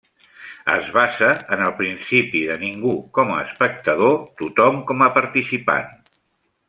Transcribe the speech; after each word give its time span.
Es 0.75 0.87
basa 0.93 1.27
en 1.57 1.61
el 1.65 1.73
principi 1.81 2.41
de 2.51 2.55
ningú 2.63 2.95
com 3.19 3.35
a 3.35 3.37
espectador, 3.49 4.19
tothom 4.41 4.81
com 4.93 5.05
a 5.09 5.13
participant. 5.21 5.95